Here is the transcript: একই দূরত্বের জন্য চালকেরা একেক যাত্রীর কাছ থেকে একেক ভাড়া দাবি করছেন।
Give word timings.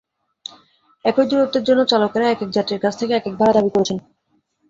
একই 1.05 1.25
দূরত্বের 1.29 1.63
জন্য 1.67 1.81
চালকেরা 1.91 2.25
একেক 2.29 2.49
যাত্রীর 2.53 2.83
কাছ 2.83 2.93
থেকে 2.99 3.13
একেক 3.15 3.33
ভাড়া 3.39 3.53
দাবি 3.57 3.71
করছেন। 3.75 3.97